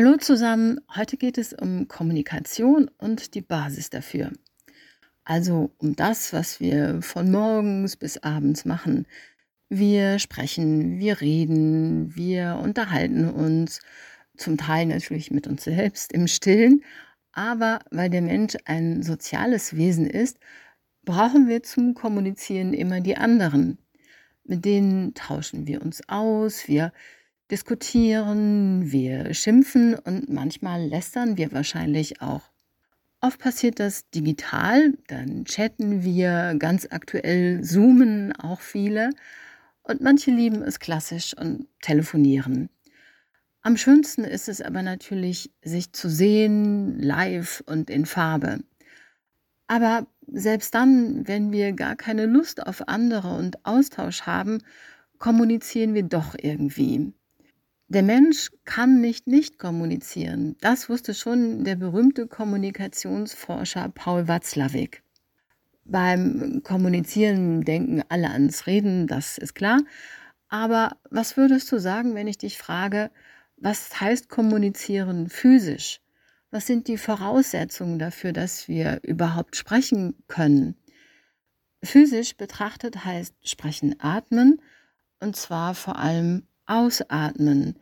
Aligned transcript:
Hallo 0.00 0.16
zusammen, 0.16 0.80
heute 0.94 1.16
geht 1.16 1.38
es 1.38 1.52
um 1.52 1.88
Kommunikation 1.88 2.88
und 2.98 3.34
die 3.34 3.40
Basis 3.40 3.90
dafür. 3.90 4.30
Also 5.24 5.72
um 5.78 5.96
das, 5.96 6.32
was 6.32 6.60
wir 6.60 7.02
von 7.02 7.32
morgens 7.32 7.96
bis 7.96 8.16
abends 8.18 8.64
machen. 8.64 9.08
Wir 9.68 10.20
sprechen, 10.20 11.00
wir 11.00 11.20
reden, 11.20 12.14
wir 12.14 12.60
unterhalten 12.62 13.28
uns, 13.28 13.80
zum 14.36 14.56
Teil 14.56 14.86
natürlich 14.86 15.32
mit 15.32 15.48
uns 15.48 15.64
selbst 15.64 16.12
im 16.12 16.28
stillen, 16.28 16.84
aber 17.32 17.80
weil 17.90 18.08
der 18.08 18.22
Mensch 18.22 18.56
ein 18.66 19.02
soziales 19.02 19.74
Wesen 19.74 20.06
ist, 20.06 20.38
brauchen 21.04 21.48
wir 21.48 21.64
zum 21.64 21.94
Kommunizieren 21.94 22.72
immer 22.72 23.00
die 23.00 23.16
anderen. 23.16 23.78
Mit 24.44 24.64
denen 24.64 25.14
tauschen 25.14 25.66
wir 25.66 25.82
uns 25.82 26.08
aus, 26.08 26.68
wir 26.68 26.92
diskutieren, 27.50 28.90
wir 28.92 29.32
schimpfen 29.34 29.94
und 29.94 30.28
manchmal 30.28 30.86
lästern 30.86 31.36
wir 31.36 31.52
wahrscheinlich 31.52 32.20
auch. 32.20 32.42
Oft 33.20 33.40
passiert 33.40 33.80
das 33.80 34.08
digital, 34.10 34.94
dann 35.08 35.44
chatten 35.44 36.04
wir, 36.04 36.54
ganz 36.58 36.86
aktuell 36.90 37.62
zoomen 37.64 38.32
auch 38.36 38.60
viele 38.60 39.10
und 39.82 40.00
manche 40.00 40.30
lieben 40.30 40.62
es 40.62 40.78
klassisch 40.78 41.34
und 41.36 41.66
telefonieren. 41.80 42.68
Am 43.62 43.76
schönsten 43.76 44.24
ist 44.24 44.48
es 44.48 44.62
aber 44.62 44.82
natürlich, 44.82 45.50
sich 45.62 45.92
zu 45.92 46.08
sehen, 46.08 47.00
live 47.00 47.62
und 47.66 47.90
in 47.90 48.06
Farbe. 48.06 48.60
Aber 49.66 50.06
selbst 50.26 50.74
dann, 50.74 51.26
wenn 51.26 51.50
wir 51.50 51.72
gar 51.72 51.96
keine 51.96 52.26
Lust 52.26 52.66
auf 52.66 52.86
andere 52.88 53.36
und 53.36 53.64
Austausch 53.66 54.22
haben, 54.22 54.62
kommunizieren 55.18 55.94
wir 55.94 56.04
doch 56.04 56.36
irgendwie. 56.40 57.12
Der 57.90 58.02
Mensch 58.02 58.50
kann 58.66 59.00
nicht 59.00 59.26
nicht 59.26 59.58
kommunizieren. 59.58 60.56
Das 60.60 60.90
wusste 60.90 61.14
schon 61.14 61.64
der 61.64 61.74
berühmte 61.74 62.26
Kommunikationsforscher 62.26 63.88
Paul 63.88 64.28
Watzlawick. 64.28 65.02
Beim 65.86 66.60
Kommunizieren 66.62 67.62
denken 67.62 68.02
alle 68.10 68.28
ans 68.28 68.66
Reden, 68.66 69.06
das 69.06 69.38
ist 69.38 69.54
klar. 69.54 69.80
Aber 70.50 70.98
was 71.08 71.38
würdest 71.38 71.72
du 71.72 71.78
sagen, 71.78 72.14
wenn 72.14 72.28
ich 72.28 72.36
dich 72.36 72.58
frage, 72.58 73.10
was 73.56 73.98
heißt 73.98 74.28
kommunizieren 74.28 75.30
physisch? 75.30 76.02
Was 76.50 76.66
sind 76.66 76.88
die 76.88 76.98
Voraussetzungen 76.98 77.98
dafür, 77.98 78.34
dass 78.34 78.68
wir 78.68 79.00
überhaupt 79.02 79.56
sprechen 79.56 80.14
können? 80.28 80.76
Physisch 81.82 82.36
betrachtet 82.36 83.06
heißt 83.06 83.34
sprechen 83.48 83.98
atmen 83.98 84.60
und 85.20 85.36
zwar 85.36 85.74
vor 85.74 85.96
allem 85.96 86.47
Ausatmen. 86.68 87.76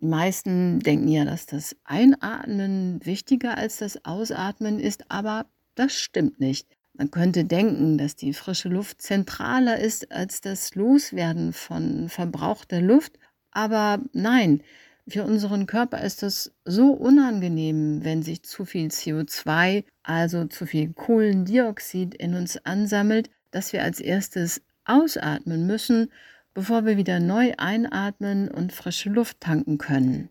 Die 0.00 0.06
meisten 0.06 0.80
denken 0.80 1.08
ja, 1.08 1.24
dass 1.24 1.46
das 1.46 1.76
Einatmen 1.84 3.00
wichtiger 3.04 3.56
als 3.56 3.78
das 3.78 4.04
Ausatmen 4.04 4.78
ist, 4.78 5.10
aber 5.10 5.46
das 5.74 5.94
stimmt 5.94 6.40
nicht. 6.40 6.68
Man 6.92 7.10
könnte 7.10 7.44
denken, 7.44 7.98
dass 7.98 8.14
die 8.14 8.34
frische 8.34 8.68
Luft 8.68 9.02
zentraler 9.02 9.78
ist 9.78 10.12
als 10.12 10.40
das 10.40 10.74
Loswerden 10.74 11.52
von 11.52 12.08
verbrauchter 12.08 12.80
Luft, 12.80 13.18
aber 13.50 14.00
nein, 14.12 14.62
für 15.06 15.24
unseren 15.24 15.66
Körper 15.66 16.00
ist 16.00 16.22
es 16.22 16.52
so 16.64 16.92
unangenehm, 16.92 18.04
wenn 18.04 18.22
sich 18.22 18.42
zu 18.42 18.64
viel 18.64 18.88
CO2, 18.88 19.84
also 20.02 20.46
zu 20.46 20.66
viel 20.66 20.92
Kohlendioxid 20.92 22.14
in 22.14 22.34
uns 22.34 22.64
ansammelt, 22.64 23.30
dass 23.50 23.72
wir 23.72 23.82
als 23.82 24.00
erstes 24.00 24.62
ausatmen 24.84 25.66
müssen, 25.66 26.10
bevor 26.54 26.86
wir 26.86 26.96
wieder 26.96 27.20
neu 27.20 27.52
einatmen 27.58 28.48
und 28.48 28.72
frische 28.72 29.10
Luft 29.10 29.40
tanken 29.40 29.78
können. 29.78 30.30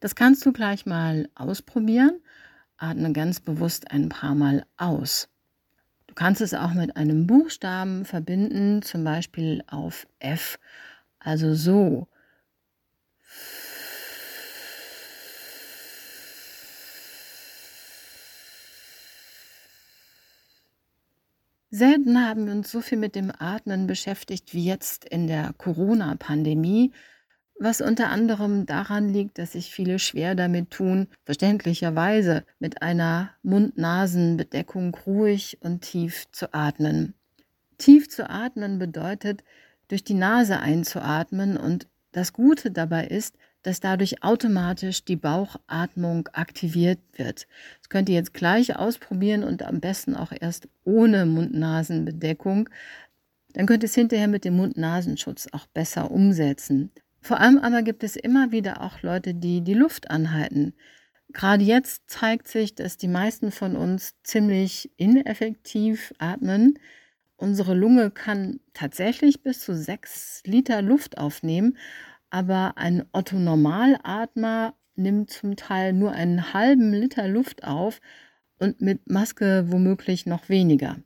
Das 0.00 0.14
kannst 0.14 0.44
du 0.46 0.52
gleich 0.52 0.86
mal 0.86 1.28
ausprobieren. 1.34 2.20
Atme 2.76 3.12
ganz 3.12 3.40
bewusst 3.40 3.90
ein 3.90 4.08
paar 4.08 4.34
Mal 4.34 4.64
aus. 4.76 5.28
Du 6.06 6.14
kannst 6.14 6.40
es 6.40 6.54
auch 6.54 6.72
mit 6.72 6.96
einem 6.96 7.26
Buchstaben 7.26 8.04
verbinden, 8.04 8.82
zum 8.82 9.04
Beispiel 9.04 9.62
auf 9.66 10.06
F, 10.18 10.58
also 11.18 11.54
so. 11.54 12.08
Selten 21.70 22.26
haben 22.26 22.46
wir 22.46 22.52
uns 22.54 22.70
so 22.70 22.80
viel 22.80 22.96
mit 22.96 23.14
dem 23.14 23.30
Atmen 23.38 23.86
beschäftigt 23.86 24.54
wie 24.54 24.64
jetzt 24.64 25.04
in 25.04 25.26
der 25.26 25.52
Corona-Pandemie, 25.58 26.92
was 27.60 27.82
unter 27.82 28.08
anderem 28.08 28.64
daran 28.64 29.12
liegt, 29.12 29.36
dass 29.36 29.52
sich 29.52 29.70
viele 29.70 29.98
schwer 29.98 30.34
damit 30.34 30.70
tun, 30.70 31.08
verständlicherweise 31.24 32.44
mit 32.58 32.80
einer 32.80 33.32
Mund-Nasen-Bedeckung 33.42 34.96
ruhig 35.06 35.58
und 35.60 35.82
tief 35.82 36.24
zu 36.32 36.54
atmen. 36.54 37.12
Tief 37.76 38.08
zu 38.08 38.30
atmen 38.30 38.78
bedeutet, 38.78 39.44
durch 39.88 40.04
die 40.04 40.14
Nase 40.14 40.60
einzuatmen 40.60 41.58
und 41.58 41.86
das 42.18 42.32
Gute 42.32 42.70
dabei 42.70 43.06
ist, 43.06 43.36
dass 43.62 43.80
dadurch 43.80 44.22
automatisch 44.22 45.04
die 45.04 45.16
Bauchatmung 45.16 46.28
aktiviert 46.32 46.98
wird. 47.14 47.46
Das 47.78 47.88
könnt 47.88 48.08
ihr 48.08 48.14
jetzt 48.14 48.34
gleich 48.34 48.76
ausprobieren 48.76 49.44
und 49.44 49.62
am 49.62 49.80
besten 49.80 50.14
auch 50.14 50.32
erst 50.38 50.68
ohne 50.84 51.26
Mund-Nasen-Bedeckung. 51.26 52.68
Dann 53.54 53.66
könnt 53.66 53.82
ihr 53.82 53.88
es 53.88 53.94
hinterher 53.94 54.28
mit 54.28 54.44
dem 54.44 54.56
Mund-Nasenschutz 54.56 55.48
auch 55.52 55.66
besser 55.66 56.10
umsetzen. 56.10 56.90
Vor 57.20 57.40
allem 57.40 57.58
aber 57.58 57.82
gibt 57.82 58.04
es 58.04 58.16
immer 58.16 58.52
wieder 58.52 58.82
auch 58.82 59.02
Leute, 59.02 59.34
die 59.34 59.62
die 59.62 59.74
Luft 59.74 60.10
anhalten. 60.10 60.74
Gerade 61.32 61.64
jetzt 61.64 62.08
zeigt 62.08 62.48
sich, 62.48 62.74
dass 62.74 62.96
die 62.96 63.08
meisten 63.08 63.50
von 63.50 63.76
uns 63.76 64.14
ziemlich 64.22 64.90
ineffektiv 64.96 66.14
atmen. 66.18 66.78
Unsere 67.38 67.74
Lunge 67.74 68.10
kann 68.10 68.60
tatsächlich 68.74 69.42
bis 69.42 69.60
zu 69.60 69.74
sechs 69.74 70.42
Liter 70.44 70.82
Luft 70.82 71.16
aufnehmen 71.16 71.78
aber 72.30 72.74
ein 72.76 73.04
Otto-Normalatmer 73.12 74.74
nimmt 74.96 75.30
zum 75.30 75.56
Teil 75.56 75.92
nur 75.92 76.12
einen 76.12 76.52
halben 76.52 76.92
Liter 76.92 77.28
Luft 77.28 77.64
auf 77.64 78.00
und 78.58 78.80
mit 78.80 79.08
Maske 79.10 79.66
womöglich 79.68 80.26
noch 80.26 80.48
weniger. 80.48 80.96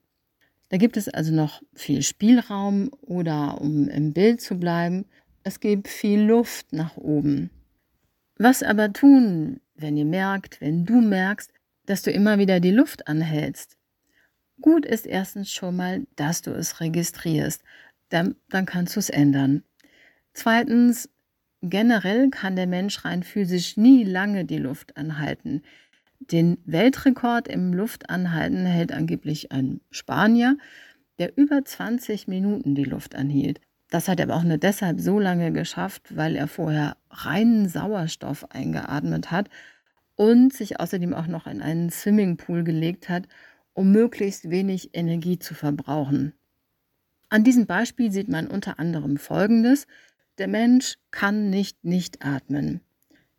Da 0.70 0.78
gibt 0.78 0.96
es 0.96 1.08
also 1.08 1.32
noch 1.32 1.62
viel 1.74 2.02
Spielraum 2.02 2.90
oder, 3.02 3.60
um 3.60 3.88
im 3.88 4.12
Bild 4.12 4.40
zu 4.40 4.58
bleiben, 4.58 5.04
es 5.44 5.60
gibt 5.60 5.88
viel 5.88 6.22
Luft 6.22 6.72
nach 6.72 6.96
oben. 6.96 7.50
Was 8.38 8.62
aber 8.62 8.92
tun, 8.92 9.60
wenn 9.74 9.96
ihr 9.96 10.06
merkt, 10.06 10.60
wenn 10.60 10.86
du 10.86 11.00
merkst, 11.00 11.52
dass 11.84 12.02
du 12.02 12.10
immer 12.10 12.38
wieder 12.38 12.58
die 12.58 12.70
Luft 12.70 13.06
anhältst? 13.06 13.76
Gut 14.62 14.86
ist 14.86 15.06
erstens 15.06 15.52
schon 15.52 15.76
mal, 15.76 16.06
dass 16.16 16.40
du 16.40 16.52
es 16.52 16.80
registrierst. 16.80 17.62
Dann, 18.08 18.36
dann 18.48 18.64
kannst 18.64 18.94
du 18.94 19.00
es 19.00 19.10
ändern. 19.10 19.64
Zweitens, 20.32 21.10
generell 21.62 22.30
kann 22.30 22.56
der 22.56 22.68
Mensch 22.68 23.04
rein 23.04 23.24
physisch 23.24 23.76
nie 23.76 24.04
lange 24.04 24.44
die 24.44 24.58
Luft 24.58 24.96
anhalten. 24.96 25.62
Den 26.20 26.58
Weltrekord 26.64 27.48
im 27.48 27.74
Luftanhalten 27.74 28.64
hält 28.64 28.92
angeblich 28.92 29.50
ein 29.50 29.80
Spanier, 29.90 30.56
der 31.18 31.36
über 31.36 31.64
20 31.64 32.28
Minuten 32.28 32.76
die 32.76 32.84
Luft 32.84 33.16
anhielt. 33.16 33.60
Das 33.90 34.06
hat 34.06 34.20
er 34.20 34.26
aber 34.26 34.36
auch 34.36 34.44
nur 34.44 34.58
deshalb 34.58 35.00
so 35.00 35.18
lange 35.18 35.52
geschafft, 35.52 36.16
weil 36.16 36.36
er 36.36 36.46
vorher 36.46 36.96
reinen 37.10 37.68
Sauerstoff 37.68 38.50
eingeatmet 38.50 39.32
hat 39.32 39.50
und 40.14 40.52
sich 40.52 40.78
außerdem 40.78 41.14
auch 41.14 41.26
noch 41.26 41.48
in 41.48 41.60
einen 41.60 41.90
Swimmingpool 41.90 42.62
gelegt 42.62 43.08
hat, 43.08 43.26
um 43.74 43.92
möglichst 43.92 44.50
wenig 44.50 44.90
Energie 44.94 45.38
zu 45.38 45.54
verbrauchen. 45.54 46.34
An 47.28 47.44
diesem 47.44 47.66
Beispiel 47.66 48.12
sieht 48.12 48.28
man 48.28 48.46
unter 48.46 48.78
anderem 48.78 49.16
Folgendes. 49.16 49.86
Der 50.38 50.48
Mensch 50.48 50.98
kann 51.10 51.50
nicht 51.50 51.82
nicht 51.84 52.24
atmen. 52.24 52.80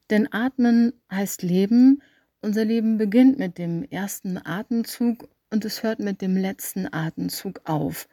Denn 0.10 0.32
atmen 0.32 0.94
heißt 1.12 1.44
Leben. 1.44 2.02
Unser 2.41 2.66
Leben 2.66 2.97
beginnt 2.97 3.40
mit 3.40 3.58
dem 3.58 3.84
ersten 3.84 4.38
Atemzug 4.38 5.30
und 5.50 5.64
es 5.66 5.84
hört 5.84 6.00
mit 6.00 6.22
dem 6.22 6.36
letzten 6.36 6.91
Atemzug 6.91 7.62
auf. 7.66 8.08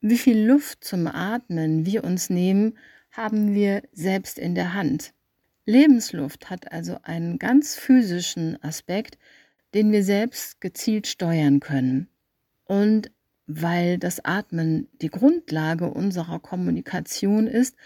Wie 0.00 0.18
viel 0.18 0.46
Luft 0.46 0.84
zum 0.84 1.06
Atmen 1.06 1.86
wir 1.86 2.04
uns 2.04 2.28
nehmen, 2.28 2.76
haben 3.10 3.54
wir 3.54 3.82
selbst 3.92 4.38
in 4.38 4.54
der 4.54 4.74
Hand. 4.74 5.14
Lebensluft 5.64 6.50
hat 6.50 6.72
also 6.72 6.98
einen 7.02 7.38
ganz 7.38 7.76
physischen 7.76 8.62
Aspekt, 8.62 9.16
den 9.74 9.92
wir 9.92 10.04
selbst 10.04 10.60
gezielt 10.60 11.06
steuern 11.06 11.60
können. 11.60 12.08
Und 12.64 13.10
weil 13.46 13.98
das 13.98 14.24
Atmen 14.24 14.88
die 15.00 15.08
Grundlage 15.08 15.90
unserer 15.90 16.38
Kommunikation 16.38 17.46
ist, 17.46 17.76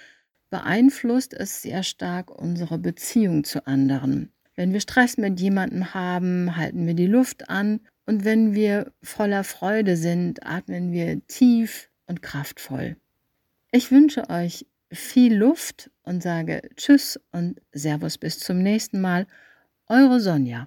beeinflusst 0.50 1.34
es 1.34 1.62
sehr 1.62 1.82
stark 1.82 2.30
unsere 2.30 2.78
Beziehung 2.78 3.44
zu 3.44 3.66
anderen. 3.66 4.30
Wenn 4.54 4.72
wir 4.72 4.80
Stress 4.80 5.18
mit 5.18 5.40
jemandem 5.40 5.92
haben, 5.92 6.56
halten 6.56 6.86
wir 6.86 6.94
die 6.94 7.06
Luft 7.06 7.50
an 7.50 7.80
und 8.06 8.24
wenn 8.24 8.54
wir 8.54 8.92
voller 9.02 9.44
Freude 9.44 9.96
sind, 9.96 10.46
atmen 10.46 10.92
wir 10.92 11.26
tief 11.26 11.90
und 12.06 12.22
kraftvoll. 12.22 12.96
Ich 13.72 13.90
wünsche 13.90 14.30
euch 14.30 14.66
viel 14.92 15.34
Luft 15.34 15.90
und 16.04 16.22
sage 16.22 16.62
Tschüss 16.76 17.20
und 17.32 17.60
Servus 17.72 18.16
bis 18.16 18.38
zum 18.38 18.58
nächsten 18.58 19.00
Mal. 19.00 19.26
Eure 19.88 20.20
Sonja. 20.20 20.64